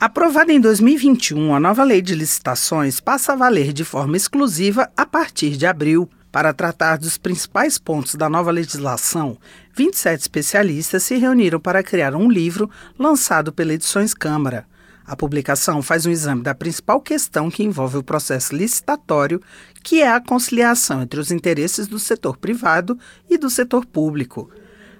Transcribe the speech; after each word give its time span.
Aprovada 0.00 0.52
em 0.52 0.60
2021, 0.60 1.52
a 1.52 1.58
nova 1.58 1.82
lei 1.82 2.00
de 2.00 2.14
licitações 2.14 3.00
passa 3.00 3.32
a 3.32 3.36
valer 3.36 3.72
de 3.72 3.84
forma 3.84 4.16
exclusiva 4.16 4.88
a 4.96 5.04
partir 5.04 5.56
de 5.56 5.66
abril. 5.66 6.08
Para 6.30 6.52
tratar 6.52 6.98
dos 6.98 7.18
principais 7.18 7.78
pontos 7.78 8.14
da 8.14 8.28
nova 8.28 8.52
legislação, 8.52 9.36
27 9.74 10.20
especialistas 10.20 11.02
se 11.02 11.16
reuniram 11.16 11.58
para 11.58 11.82
criar 11.82 12.14
um 12.14 12.30
livro 12.30 12.70
lançado 12.96 13.52
pela 13.52 13.74
Edições 13.74 14.14
Câmara. 14.14 14.68
A 15.04 15.16
publicação 15.16 15.82
faz 15.82 16.06
um 16.06 16.12
exame 16.12 16.44
da 16.44 16.54
principal 16.54 17.00
questão 17.00 17.50
que 17.50 17.64
envolve 17.64 17.96
o 17.96 18.02
processo 18.04 18.54
licitatório, 18.54 19.42
que 19.82 20.00
é 20.00 20.12
a 20.12 20.20
conciliação 20.20 21.02
entre 21.02 21.18
os 21.18 21.32
interesses 21.32 21.88
do 21.88 21.98
setor 21.98 22.36
privado 22.36 22.96
e 23.28 23.36
do 23.36 23.50
setor 23.50 23.84
público. 23.84 24.48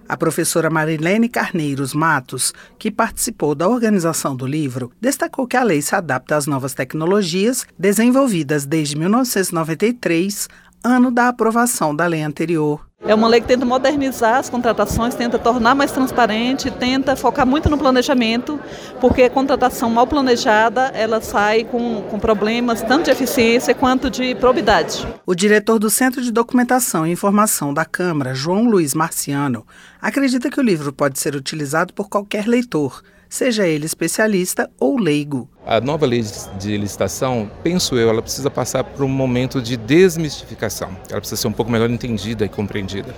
A 0.09 0.16
professora 0.16 0.70
Marilene 0.70 1.29
Carneiros 1.29 1.93
Matos, 1.93 2.54
que 2.79 2.91
participou 2.91 3.54
da 3.54 3.68
organização 3.68 4.34
do 4.34 4.46
livro, 4.46 4.91
destacou 4.98 5.46
que 5.46 5.54
a 5.54 5.62
lei 5.62 5.82
se 5.82 5.95
adapta 5.95 6.34
às 6.34 6.46
novas 6.46 6.73
tecnologias 6.73 7.66
desenvolvidas 7.78 8.64
desde 8.64 8.97
1993, 8.97 10.48
ano 10.83 11.10
da 11.10 11.28
aprovação 11.28 11.95
da 11.95 12.06
lei 12.06 12.23
anterior. 12.23 12.88
É 13.06 13.14
uma 13.14 13.28
lei 13.28 13.41
que 13.41 13.47
tenta 13.47 13.64
modernizar 13.64 14.38
as 14.38 14.50
contratações, 14.50 15.14
tenta 15.14 15.38
tornar 15.38 15.73
mais 15.73 15.92
transparente, 15.92 16.69
tenta 16.69 17.14
focar 17.14 17.47
muito 17.47 17.70
no 17.70 17.78
planejamento, 17.78 18.59
porque 19.00 19.22
a 19.22 19.30
contratação 19.30 19.88
mal 19.88 20.05
planejada 20.05 20.91
ela 20.92 21.20
sai 21.20 21.62
com, 21.62 22.02
com 22.02 22.19
problemas 22.19 22.83
tanto 22.83 23.05
de 23.05 23.12
eficiência 23.12 23.72
quanto 23.72 24.11
de 24.11 24.34
probidade. 24.34 25.06
O 25.25 25.33
diretor 25.33 25.78
do 25.78 25.88
Centro 25.88 26.20
de 26.20 26.33
Documentação 26.33 27.06
e 27.06 27.12
Informação 27.12 27.72
da 27.72 27.84
Câmara, 27.84 28.34
João 28.34 28.69
Luiz 28.69 28.95
Marciano, 28.95 29.64
acredita 30.01 30.51
que 30.51 30.61
o 30.61 30.62
livro 30.62 30.93
pode 30.93 31.19
ser 31.19 31.34
utilizado 31.34 31.93
por 31.93 32.09
qualquer 32.09 32.47
leitor 32.47 33.02
seja 33.29 33.66
ele 33.66 33.84
especialista 33.84 34.70
ou 34.79 34.98
leigo. 34.98 35.48
A 35.66 35.80
nova 35.80 36.06
lei 36.06 36.25
de 36.59 36.77
licitação, 36.77 37.51
penso 37.62 37.97
eu, 37.97 38.09
ela 38.09 38.23
precisa 38.23 38.51
passar 38.51 38.83
por 38.83 39.05
um 39.05 39.09
momento 39.09 39.61
de 39.61 39.77
desmistificação. 39.77 40.97
Ela 41.11 41.20
precisa 41.20 41.41
ser 41.41 41.48
um 41.48 41.53
pouco 41.53 41.70
melhor 41.70 41.91
entendida 41.91 42.45
e 42.45 42.48
compreendida. 42.48 43.14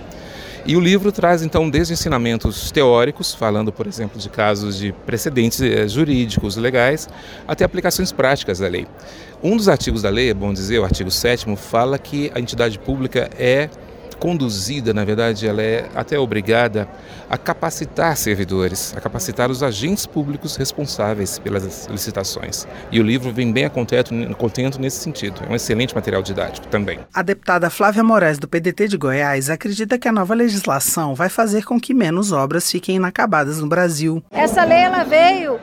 E 0.67 0.77
o 0.77 0.81
livro 0.81 1.11
traz 1.11 1.43
então 1.43 1.71
desde 1.71 1.95
ensinamentos 1.95 2.71
teóricos, 2.71 3.35
falando, 3.35 3.73
por 3.73 3.87
exemplo, 3.87 4.21
de 4.21 4.29
casos 4.29 4.77
de 4.77 4.93
precedentes 4.93 5.61
eh, 5.63 5.89
jurídicos, 5.89 6.57
legais, 6.57 7.09
até 7.49 7.65
aplicações 7.65 8.13
práticas 8.13 8.59
da 8.59 8.69
lei. 8.69 8.87
Um 9.43 9.57
dos 9.57 9.71
artigos 9.71 10.03
da 10.03 10.11
lei, 10.11 10.29
é 10.29 10.35
bom 10.35 10.53
dizer, 10.53 10.79
o 10.79 10.85
artigo 10.85 11.11
7 11.11 11.47
fala 11.57 11.99
que 11.99 12.31
a 12.35 12.41
entidade 12.41 12.79
pública 12.79 13.31
é 13.39 13.71
conduzida, 14.21 14.93
na 14.93 15.05
verdade, 15.05 15.49
ela 15.49 15.63
é 15.63 15.89
até 15.95 16.19
obrigada 16.19 16.87
a 17.29 17.39
capacitar 17.39 18.17
servidores, 18.17 18.95
a 18.97 19.01
capacitar 19.01 19.51
os 19.51 19.63
agentes 19.63 20.05
públicos 20.05 20.57
responsáveis 20.57 21.39
pelas 21.39 21.87
licitações. 21.87 22.67
E 22.93 23.01
o 23.01 23.03
livro 23.03 23.33
vem 23.33 23.51
bem 23.51 23.65
a 23.65 23.71
contento, 23.71 24.15
contento 24.37 24.81
nesse 24.81 24.99
sentido. 24.99 25.41
É 25.49 25.51
um 25.51 25.57
excelente 25.57 25.95
material 25.95 26.23
didático 26.23 26.67
também. 26.69 27.01
A 27.15 27.23
deputada 27.23 27.71
Flávia 27.71 28.05
Moraes, 28.05 28.39
do 28.39 28.47
PDT 28.47 28.89
de 28.89 28.99
Goiás, 28.99 29.49
acredita 29.49 29.99
que 29.99 30.07
a 30.07 30.13
nova 30.13 30.35
legislação 30.35 31.15
vai 31.15 31.31
fazer 31.31 31.65
com 31.65 31.81
que 31.81 31.95
menos 31.95 32.31
obras 32.31 32.71
fiquem 32.71 32.97
inacabadas 32.97 33.61
no 33.61 33.67
Brasil. 33.67 34.23
Essa 34.31 34.65
lei 34.65 34.79
ela 34.79 35.03
veio 35.03 35.59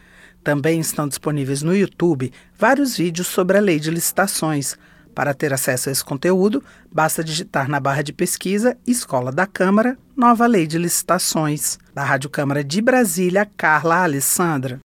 Também 0.43 0.79
estão 0.79 1.07
disponíveis 1.07 1.61
no 1.61 1.75
YouTube 1.75 2.33
vários 2.57 2.97
vídeos 2.97 3.27
sobre 3.27 3.57
a 3.57 3.61
lei 3.61 3.79
de 3.79 3.91
licitações. 3.91 4.75
Para 5.13 5.33
ter 5.33 5.53
acesso 5.53 5.89
a 5.89 5.91
esse 5.91 6.03
conteúdo, 6.03 6.63
basta 6.91 7.23
digitar 7.23 7.69
na 7.69 7.79
barra 7.79 8.01
de 8.01 8.13
pesquisa 8.13 8.77
Escola 8.87 9.31
da 9.31 9.45
Câmara, 9.45 9.97
Nova 10.15 10.47
Lei 10.47 10.65
de 10.65 10.77
Licitações. 10.77 11.77
Da 11.93 12.03
Rádio 12.03 12.29
Câmara 12.29 12.63
de 12.63 12.81
Brasília, 12.81 13.49
Carla 13.57 14.03
Alessandra. 14.03 14.79